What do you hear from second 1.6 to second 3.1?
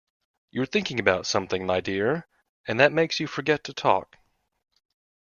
my dear, and that